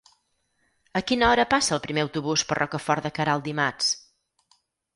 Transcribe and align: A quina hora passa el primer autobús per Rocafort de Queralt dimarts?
A 0.99 1.01
quina 1.11 1.27
hora 1.33 1.45
passa 1.51 1.75
el 1.77 1.83
primer 1.85 2.07
autobús 2.07 2.45
per 2.53 2.59
Rocafort 2.61 3.09
de 3.09 3.15
Queralt 3.19 3.49
dimarts? 3.53 3.95